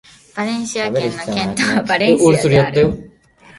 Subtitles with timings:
[0.35, 3.11] バレンシア県の県都はバレンシアである